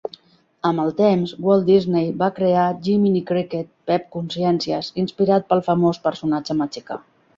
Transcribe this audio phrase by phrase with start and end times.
[0.67, 6.57] Amb el temps, Walt Disney va crear Jiminy Cricket (Pep Consciències), inspirat pel famós personatge
[6.65, 6.99] mexicà.